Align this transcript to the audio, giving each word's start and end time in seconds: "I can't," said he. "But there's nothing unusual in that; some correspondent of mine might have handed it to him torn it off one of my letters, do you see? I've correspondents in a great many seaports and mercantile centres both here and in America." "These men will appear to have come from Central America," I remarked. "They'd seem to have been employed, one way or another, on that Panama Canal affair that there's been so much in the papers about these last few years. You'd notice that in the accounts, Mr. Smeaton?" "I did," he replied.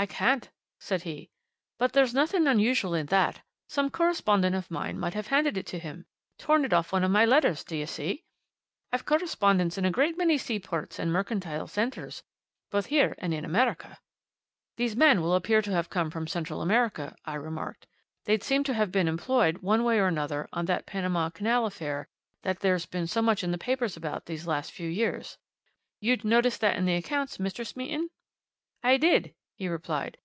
"I 0.00 0.06
can't," 0.06 0.48
said 0.78 1.02
he. 1.02 1.28
"But 1.76 1.92
there's 1.92 2.14
nothing 2.14 2.46
unusual 2.46 2.94
in 2.94 3.06
that; 3.06 3.40
some 3.68 3.90
correspondent 3.90 4.54
of 4.54 4.70
mine 4.70 4.96
might 4.96 5.14
have 5.14 5.26
handed 5.26 5.58
it 5.58 5.66
to 5.66 5.78
him 5.80 6.06
torn 6.38 6.64
it 6.64 6.72
off 6.72 6.92
one 6.92 7.02
of 7.02 7.10
my 7.10 7.24
letters, 7.24 7.64
do 7.64 7.76
you 7.76 7.86
see? 7.88 8.22
I've 8.92 9.04
correspondents 9.04 9.76
in 9.76 9.84
a 9.84 9.90
great 9.90 10.16
many 10.16 10.38
seaports 10.38 11.00
and 11.00 11.12
mercantile 11.12 11.66
centres 11.66 12.22
both 12.70 12.86
here 12.86 13.16
and 13.18 13.34
in 13.34 13.44
America." 13.44 13.98
"These 14.76 14.94
men 14.94 15.20
will 15.20 15.34
appear 15.34 15.62
to 15.62 15.72
have 15.72 15.90
come 15.90 16.12
from 16.12 16.28
Central 16.28 16.62
America," 16.62 17.16
I 17.24 17.34
remarked. 17.34 17.88
"They'd 18.24 18.44
seem 18.44 18.62
to 18.70 18.74
have 18.74 18.92
been 18.92 19.08
employed, 19.08 19.58
one 19.62 19.82
way 19.82 19.98
or 19.98 20.06
another, 20.06 20.46
on 20.52 20.66
that 20.66 20.86
Panama 20.86 21.30
Canal 21.30 21.66
affair 21.66 22.06
that 22.44 22.60
there's 22.60 22.86
been 22.86 23.08
so 23.08 23.20
much 23.20 23.42
in 23.42 23.50
the 23.50 23.58
papers 23.58 23.96
about 23.96 24.26
these 24.26 24.46
last 24.46 24.70
few 24.70 24.88
years. 24.88 25.38
You'd 25.98 26.24
notice 26.24 26.56
that 26.58 26.76
in 26.76 26.84
the 26.84 26.94
accounts, 26.94 27.38
Mr. 27.38 27.66
Smeaton?" 27.66 28.10
"I 28.80 28.96
did," 28.96 29.34
he 29.60 29.66
replied. 29.66 30.16